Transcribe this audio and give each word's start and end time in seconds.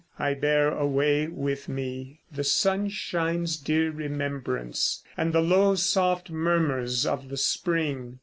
I 0.17 0.33
bear 0.33 0.69
away 0.71 1.27
with 1.27 1.69
me 1.69 2.21
The 2.31 2.43
sunshine's 2.43 3.55
dear 3.55 3.91
remembrance, 3.91 5.03
and 5.15 5.31
the 5.31 5.41
low 5.41 5.75
Soft 5.75 6.31
murmurs 6.31 7.05
of 7.05 7.29
the 7.29 7.37
spring. 7.37 8.17